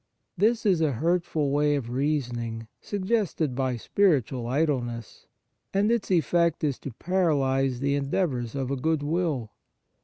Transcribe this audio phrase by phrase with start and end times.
[0.35, 5.27] This is a hurtful way of reasoning, suggested by spiritual idleness,
[5.75, 9.51] and its effect is to paralyze the endeavours of a good will.